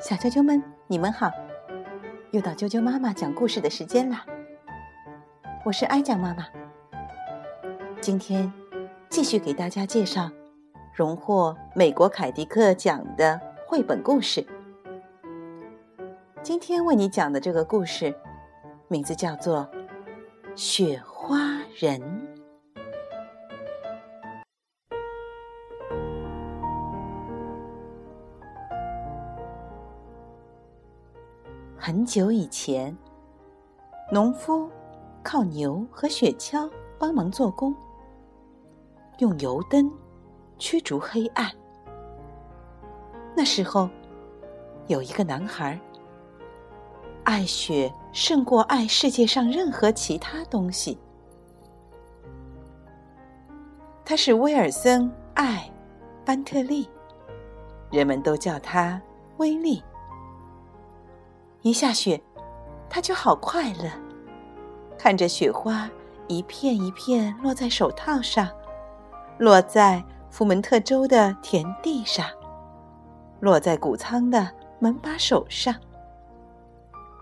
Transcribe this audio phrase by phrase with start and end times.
[0.00, 1.28] 小啾啾们，你们好！
[2.30, 4.24] 又到啾啾妈妈讲故事的时间啦。
[5.64, 6.46] 我是哀讲妈妈，
[8.00, 8.50] 今天
[9.10, 10.30] 继续给大家介绍
[10.94, 14.46] 荣获美国凯迪克奖的绘本故事。
[16.42, 18.14] 今天为你讲的这个故事，
[18.86, 19.68] 名字叫做
[20.54, 21.38] 《雪花
[21.76, 22.00] 人》。
[31.88, 32.94] 很久以前，
[34.12, 34.68] 农夫
[35.22, 37.74] 靠牛和雪橇帮忙做工，
[39.20, 39.90] 用油灯
[40.58, 41.50] 驱逐黑暗。
[43.34, 43.88] 那时候，
[44.86, 45.80] 有一个男孩，
[47.24, 50.98] 爱雪胜过爱世界上任何其他东西。
[54.04, 55.70] 他是威尔森·爱·
[56.26, 56.86] 班特利，
[57.90, 59.00] 人们都叫他
[59.38, 59.82] 威利。
[61.62, 62.20] 一下雪，
[62.88, 63.90] 他就好快乐，
[64.96, 65.90] 看着雪花
[66.28, 68.48] 一片一片落在手套上，
[69.38, 72.24] 落在福门特州的田地上，
[73.40, 75.74] 落在谷仓的门把手上。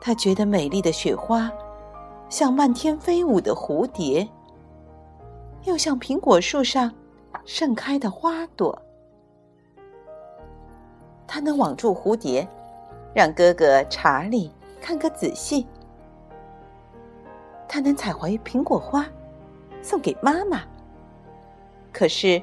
[0.00, 1.52] 他觉得美丽的雪花
[2.30, 4.26] 像漫天飞舞的蝴蝶，
[5.64, 6.90] 又像苹果树上
[7.44, 8.80] 盛开的花朵。
[11.26, 12.48] 他能网住蝴蝶。
[13.14, 15.66] 让哥哥查理看个仔细。
[17.68, 19.06] 他能采回苹果花，
[19.82, 20.62] 送给妈妈。
[21.92, 22.42] 可是，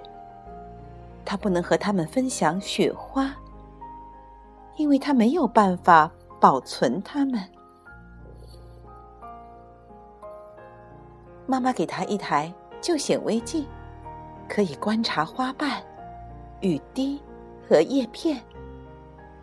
[1.26, 3.36] 他不能和他们分享雪花，
[4.76, 7.44] 因为他没有办法保存它们。
[11.46, 13.68] 妈妈给他一台旧显微镜，
[14.48, 15.82] 可以观察花瓣、
[16.62, 17.22] 雨滴
[17.68, 18.40] 和叶片。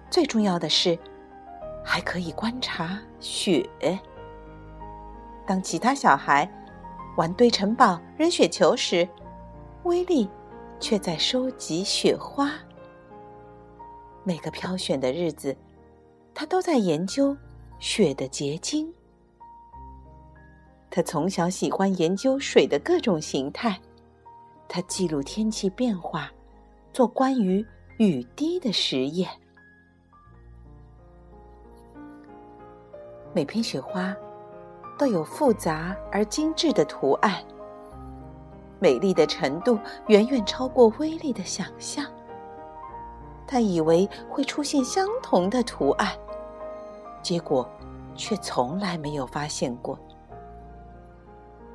[0.09, 0.99] 最重要的是。
[1.89, 3.65] 还可以观察雪。
[5.47, 6.51] 当其他小孩
[7.17, 9.09] 玩堆城堡、扔雪球时，
[9.85, 10.29] 威利
[10.81, 12.53] 却在收集雪花。
[14.25, 15.57] 每个飘雪的日子，
[16.35, 17.35] 他都在研究
[17.79, 18.93] 雪的结晶。
[20.91, 23.81] 他从小喜欢研究水的各种形态，
[24.69, 26.29] 他记录天气变化，
[26.93, 27.65] 做关于
[27.99, 29.31] 雨滴的实验。
[33.37, 34.17] 每片雪花
[34.99, 37.45] 都有复杂而精致的图案，
[38.79, 42.07] 美丽的程度远远超过威力的想象。
[43.47, 46.17] 他以为会出现相同的图案，
[47.21, 47.69] 结果
[48.15, 49.99] 却从来没有发现过。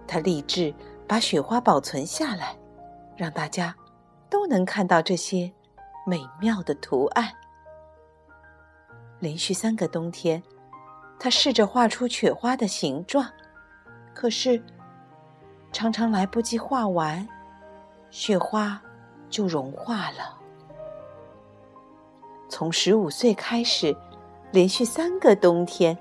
[0.07, 0.73] 他立志
[1.07, 2.57] 把雪花保存下来，
[3.15, 3.75] 让大家
[4.31, 5.53] 都能看到这些
[6.07, 7.31] 美妙的图案。
[9.19, 10.41] 连续三个冬天。
[11.23, 13.23] 他试着画出雪花的形状，
[14.11, 14.59] 可是
[15.71, 17.27] 常常来不及画完，
[18.09, 18.81] 雪花
[19.29, 20.35] 就融化了。
[22.49, 23.95] 从十五岁开始，
[24.51, 25.95] 连续三个冬天，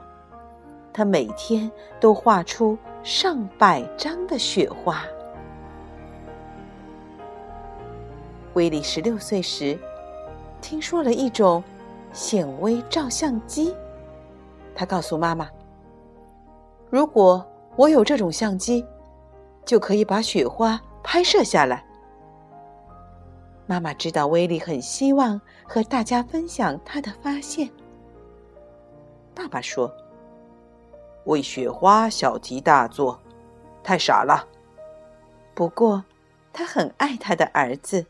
[0.91, 1.71] 他每天
[2.01, 5.05] 都画出上百张的雪花。
[8.55, 9.79] 威利十六岁时，
[10.63, 11.63] 听说了一种
[12.11, 13.77] 显微照相机。
[14.75, 15.49] 他告诉妈妈
[16.91, 18.85] ：“如果我有这种相机，
[19.65, 21.85] 就可以把雪花拍摄下来。”
[23.67, 27.71] 妈妈知道威利很希望和大家分享他的发现。
[29.35, 29.93] 爸爸说
[31.27, 33.21] ：“为雪花小题大做，
[33.83, 34.49] 太傻了。”
[35.55, 36.05] 不过，
[36.53, 38.05] 他很爱他的儿子。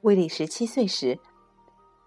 [0.00, 1.18] 威利十七岁时，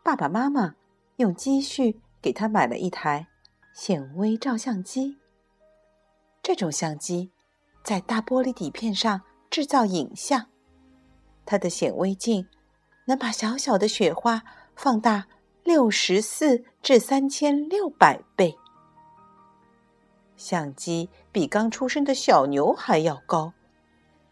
[0.03, 0.75] 爸爸妈妈。
[1.17, 3.27] 用积蓄给他买了一台
[3.73, 5.17] 显微照相机。
[6.41, 7.31] 这种相机
[7.83, 10.47] 在大玻璃底片上制造影像，
[11.45, 12.47] 它的显微镜
[13.05, 14.43] 能把小小的雪花
[14.75, 15.27] 放大
[15.63, 18.57] 六十四至三千六百倍。
[20.35, 23.53] 相机比刚出生的小牛还要高，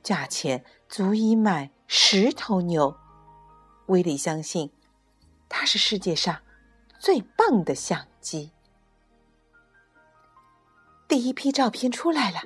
[0.01, 2.98] 价钱足以买十头牛。
[3.86, 4.72] 威利相信，
[5.48, 6.42] 它是世界上。
[7.01, 8.51] 最棒的相机。
[11.07, 12.44] 第一批照片出来了，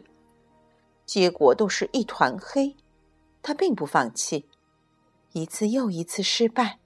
[1.05, 2.77] 结果都是一团黑。
[3.41, 4.49] 他并不放弃，
[5.33, 6.79] 一次又一次失败，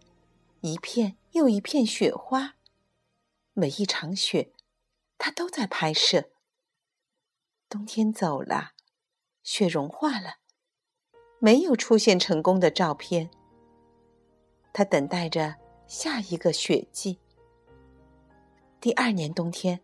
[0.61, 2.55] 一片又一片雪花，
[3.53, 4.51] 每一场雪，
[5.19, 6.31] 他都在拍摄。
[7.69, 8.71] 冬天走了，
[9.43, 10.37] 雪融化了，
[11.37, 13.29] 没有出现成功的照片。
[14.73, 15.57] 他等待着。
[15.87, 17.17] 下一个雪季。
[18.81, 19.81] 第二年冬天，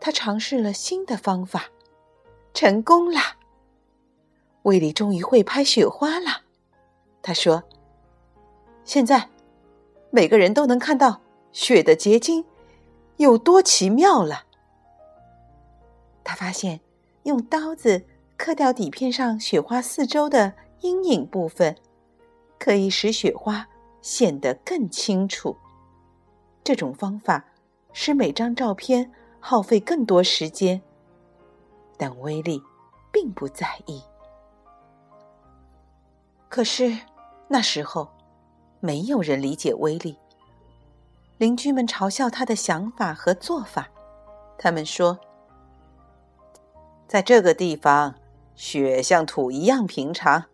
[0.00, 1.70] 他尝试了新的方法，
[2.52, 3.36] 成功啦！
[4.62, 6.42] 威利终于会拍雪花了。
[7.22, 7.62] 他说
[8.82, 9.28] ：“现在，
[10.10, 11.20] 每个人都能看到
[11.52, 12.44] 雪的结晶
[13.16, 14.42] 有多奇妙了。”
[16.24, 16.80] 他发现，
[17.22, 18.04] 用刀子
[18.36, 21.76] 刻掉底片上雪花四周的阴影部分，
[22.58, 23.68] 可以使雪花
[24.02, 25.56] 显得更清楚。
[26.64, 27.44] 这种方法
[27.92, 29.10] 使每张照片
[29.40, 30.80] 耗费更多时间，
[31.96, 32.62] 但威力
[33.12, 34.02] 并不在意。
[36.48, 36.96] 可是
[37.48, 38.08] 那时候，
[38.80, 40.18] 没有人理解威力。
[41.38, 43.88] 邻居们嘲笑他的想法和做法，
[44.58, 45.18] 他们说。
[47.08, 48.14] 在这个地方，
[48.54, 50.44] 雪像土一样平常，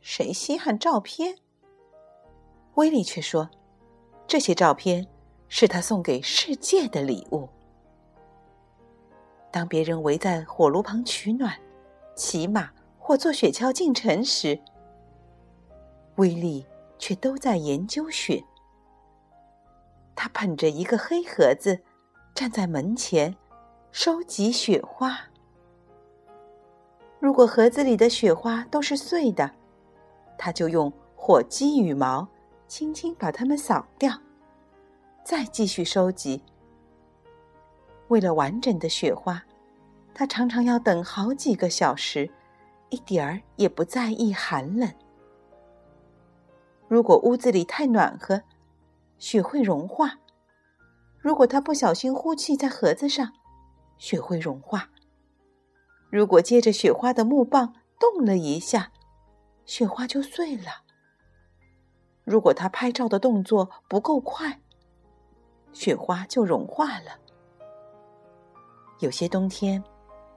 [0.00, 1.38] 谁稀罕照片？
[2.74, 3.48] 威力却说
[4.28, 5.06] ：“这些照片
[5.48, 7.48] 是他送给世界的礼物。”
[9.50, 11.54] 当别人围在火炉旁取暖、
[12.16, 14.58] 骑马或坐雪橇进城时，
[16.16, 16.66] 威利
[16.98, 18.42] 却都在研究雪。
[20.16, 21.80] 他捧着一个黑盒子，
[22.34, 23.36] 站在门前，
[23.92, 25.18] 收集雪花。
[27.20, 29.50] 如果盒子里的雪花都是碎的，
[30.36, 32.26] 他就用火鸡羽毛
[32.66, 34.12] 轻轻把它们扫掉，
[35.24, 36.42] 再继续收集。
[38.08, 39.42] 为了完整的雪花，
[40.12, 42.30] 他常常要等好几个小时，
[42.90, 44.92] 一点儿也不在意寒冷。
[46.88, 48.42] 如果屋子里太暖和，
[49.16, 50.08] 雪会融化；
[51.18, 53.32] 如果他不小心呼气在盒子上，
[53.96, 54.90] 雪会融化。
[56.10, 58.92] 如果接着雪花的木棒动了一下，
[59.64, 60.84] 雪花就碎了。
[62.24, 64.60] 如果他拍照的动作不够快，
[65.74, 67.18] 雪花就融化了。
[69.00, 69.84] 有些冬天，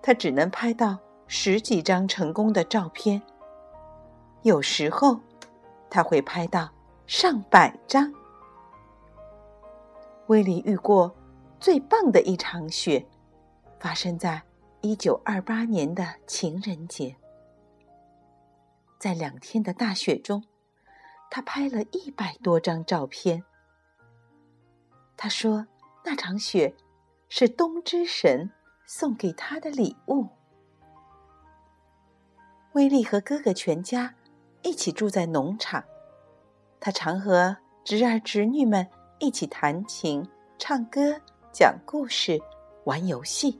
[0.02, 0.98] 他只能拍到
[1.28, 3.22] 十几张成功的照片；
[4.42, 5.18] 有时候，
[5.90, 6.70] 他会拍到
[7.06, 8.14] 上百张。
[10.26, 11.16] 威利遇过
[11.58, 13.08] 最棒的一场雪，
[13.80, 14.44] 发生在。
[14.82, 17.16] 一九二八年的情人节，
[19.00, 20.44] 在两天的大雪中，
[21.32, 23.44] 他拍了一百多张照片。
[25.18, 25.66] 他说
[26.06, 26.74] ：“那场雪
[27.28, 28.52] 是冬之神
[28.86, 30.28] 送给他的礼物。”
[32.74, 34.14] 威利和哥哥全家
[34.62, 35.84] 一起住在农场，
[36.80, 38.88] 他常和侄儿侄女们
[39.18, 40.24] 一起弹琴、
[40.60, 41.20] 唱歌、
[41.52, 42.40] 讲故事、
[42.84, 43.60] 玩游戏。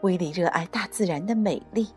[0.00, 1.92] 威利热爱大自然的美丽，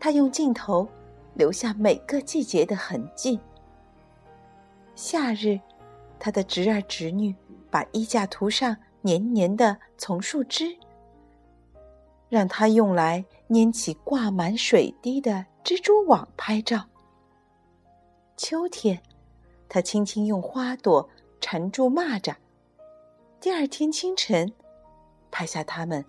[0.00, 0.88] 他用镜头
[1.34, 3.38] 留下每个季节的痕迹。
[4.96, 5.60] 夏日，
[6.24, 7.36] 他的侄儿侄女
[7.70, 10.74] 把衣架涂上黏黏的丛树枝，
[12.30, 16.88] 让他用来粘起挂满水滴的蜘蛛网拍照。
[18.38, 19.02] 秋天，
[19.68, 21.06] 他轻轻用花朵
[21.42, 22.34] 缠住蚂蚱，
[23.38, 24.50] 第二天清晨，
[25.30, 26.02] 拍下它们。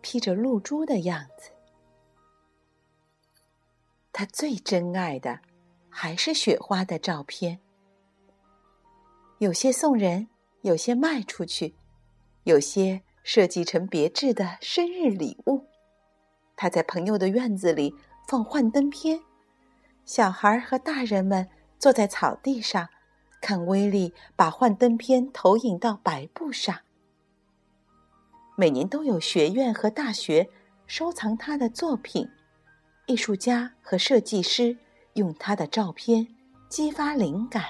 [0.00, 1.50] 披着露珠的样子，
[4.12, 5.40] 他最珍爱的
[5.90, 7.60] 还是雪花的照片。
[9.38, 10.26] 有些送人，
[10.62, 11.76] 有些卖出去，
[12.42, 15.66] 有些设计成别致的生日礼物。
[16.56, 17.94] 他在朋友的院子里
[18.26, 19.20] 放幻灯片，
[20.04, 21.48] 小孩和大人们
[21.78, 22.88] 坐在草地上，
[23.40, 26.76] 看威利把幻灯片投影到白布上。
[28.56, 30.50] 每年都有学院和大学
[30.88, 32.28] 收藏他的作品，
[33.06, 34.76] 艺术家和设计师
[35.12, 36.26] 用他的照片
[36.68, 37.62] 激发灵感。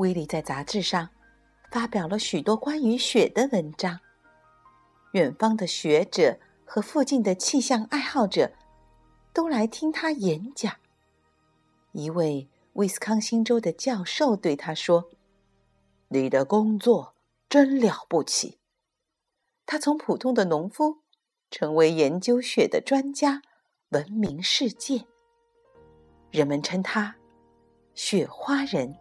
[0.00, 1.08] 威利在杂志上
[1.70, 4.00] 发表了许多关于雪的文章，
[5.12, 8.50] 远方的学者和附近的气象爱好者
[9.32, 10.74] 都来听他演讲。
[11.92, 15.10] 一位威斯康星州的教授对他说
[16.08, 17.14] ：“你的工作。”
[17.50, 18.60] 真了不起！
[19.66, 20.98] 他从普通的农夫
[21.50, 23.42] 成为研究雪的专家，
[23.88, 25.04] 闻名世界。
[26.30, 27.16] 人们称他
[27.96, 28.96] “雪花人”。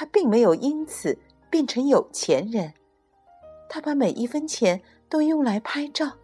[0.00, 1.18] 他并没有因此
[1.50, 2.72] 变成有钱人，
[3.68, 4.80] 他把每一分钱
[5.10, 6.16] 都用来拍照。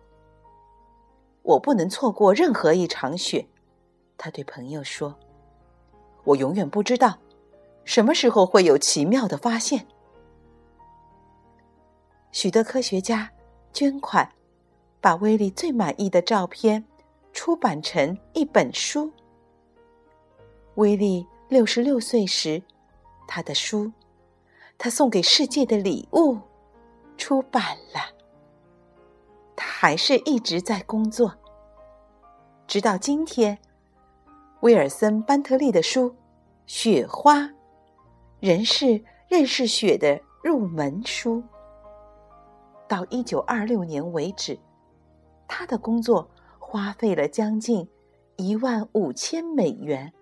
[1.43, 3.47] 我不能错过任何一场雪，
[4.17, 5.15] 他对朋友说
[6.25, 7.19] ：“我永远不知道
[7.85, 9.87] 什么时候会有奇妙的发现。”
[12.33, 13.31] 许多科学家
[13.75, 14.27] 捐款，
[15.03, 16.83] 把威力最满意的照片
[17.35, 19.13] 出版成一本书。
[20.77, 22.63] 威力六十六岁时，
[23.27, 23.85] 他的书
[24.79, 26.35] 《他送给世界的礼物》
[27.17, 28.01] 出版了。
[29.55, 31.35] 他还是一直在工作，
[32.67, 33.59] 直到今天，
[34.61, 36.11] 威尔森·班特利的书
[36.67, 37.41] 《雪花》
[38.39, 41.43] 仍是认识雪的入门书。
[42.87, 44.59] 到一九二六年为止，
[45.49, 47.89] 他的工作花费了将近
[48.37, 50.13] 一万五千美元，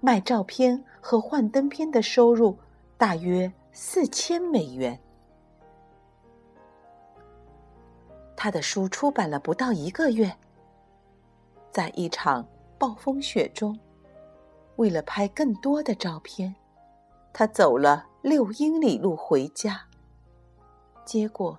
[0.00, 2.56] 卖照片和幻灯片的收入
[2.96, 4.98] 大约四千美元。
[8.36, 10.34] 他的书出版了不到一个月，
[11.70, 12.46] 在一场
[12.78, 13.78] 暴风雪中，
[14.76, 16.54] 为了拍更多的照片，
[17.32, 19.82] 他走了六英里路回家。
[21.04, 21.58] 结果，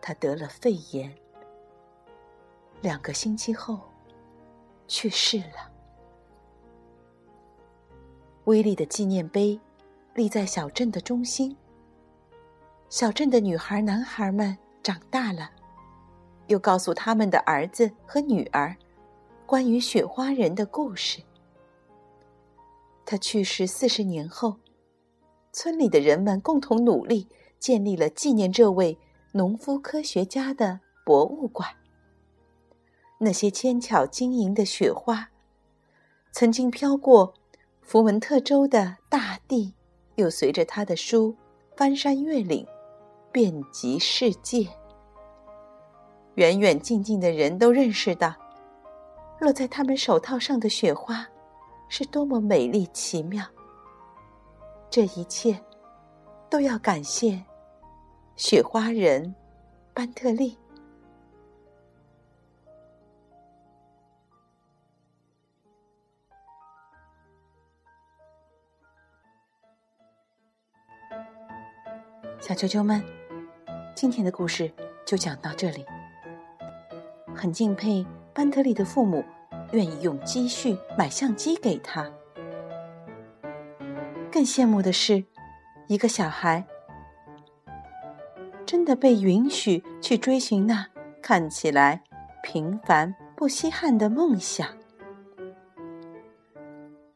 [0.00, 1.14] 他得了肺炎，
[2.80, 3.78] 两个星期后
[4.88, 5.71] 去世了。
[8.44, 9.58] 威力的纪念碑
[10.14, 11.56] 立在小镇的中心。
[12.88, 15.50] 小镇的女孩、男孩们长大了。
[16.48, 18.76] 又告诉他们的儿子和女儿，
[19.46, 21.22] 关于雪花人的故事。
[23.06, 24.56] 他去世四十年后，
[25.52, 28.98] 村里的人们共同努力，建立了纪念这位
[29.32, 31.70] 农夫科学家的博物馆。
[33.18, 35.30] 那些纤巧晶莹的雪花，
[36.32, 37.32] 曾经飘过
[37.82, 39.74] 福文特州的大地，
[40.14, 41.36] 又随着他的书
[41.76, 42.66] 翻山越岭，
[43.30, 44.66] 遍及世界。
[46.36, 48.34] 远远近近的人都认识到，
[49.40, 51.26] 落在他们手套上的雪花，
[51.88, 53.44] 是多么美丽奇妙。
[54.88, 55.60] 这一切，
[56.48, 57.42] 都要感谢
[58.36, 59.34] 雪花人
[59.92, 60.56] 班特利。
[72.54, 73.02] 小啾啾们，
[73.94, 74.70] 今天的故事
[75.06, 75.86] 就讲到这里。
[77.34, 78.04] 很敬佩
[78.34, 79.24] 班特利的父母，
[79.72, 82.12] 愿意用积蓄买相机给他。
[84.30, 85.24] 更羡慕的是，
[85.86, 86.62] 一个小孩
[88.66, 90.86] 真的被允许去追寻那
[91.22, 92.02] 看起来
[92.42, 94.68] 平凡不稀罕的梦想。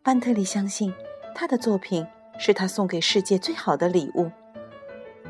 [0.02, 0.94] 班特利相信，
[1.34, 2.06] 他的作品
[2.38, 4.30] 是他送给世界最好的礼物。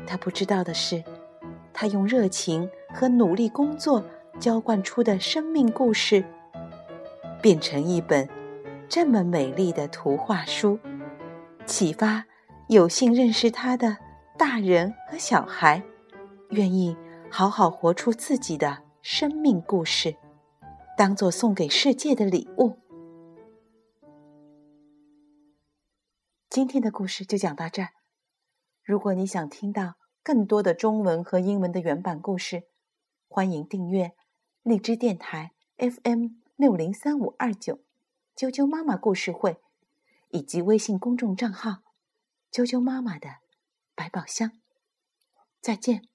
[0.07, 1.03] 他不知道的是，
[1.71, 4.03] 他用热情和努力工作。
[4.39, 6.23] 浇灌出的生命故事，
[7.41, 8.29] 变成一本
[8.87, 10.77] 这么美丽的图画书，
[11.65, 12.23] 启发
[12.67, 13.97] 有幸认识他的
[14.37, 15.81] 大人和小孩，
[16.51, 16.95] 愿意
[17.31, 20.15] 好好活出自己的生命故事，
[20.95, 22.77] 当做送给世界的礼物。
[26.51, 27.89] 今天的故事就讲到这儿。
[28.87, 32.69] 如果你想听到更多的中文和英文的原版故事，
[33.27, 34.13] 欢迎订阅。
[34.63, 37.81] 荔枝电台 FM 六零三五二九，
[38.33, 39.57] 啾啾妈妈故事会，
[40.29, 41.79] 以及微信公众账号
[42.49, 43.39] “啾啾妈妈的
[43.93, 44.53] 百宝箱”。
[45.59, 46.07] 再见。